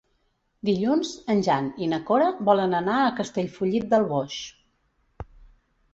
Dilluns 0.69 1.11
en 1.33 1.43
Jan 1.49 1.67
i 1.83 1.89
na 1.91 2.01
Cora 2.09 2.31
volen 2.49 2.75
anar 2.79 2.97
a 3.03 3.13
Castellfollit 3.21 3.89
del 3.95 4.11
Boix. 4.15 4.43